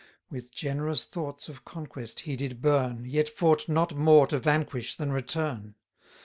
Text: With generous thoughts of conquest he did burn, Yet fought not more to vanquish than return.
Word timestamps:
With 0.31 0.51
generous 0.51 1.05
thoughts 1.05 1.47
of 1.47 1.63
conquest 1.63 2.21
he 2.21 2.35
did 2.35 2.59
burn, 2.59 3.05
Yet 3.05 3.29
fought 3.29 3.69
not 3.69 3.93
more 3.95 4.25
to 4.25 4.39
vanquish 4.39 4.95
than 4.95 5.11
return. 5.11 5.75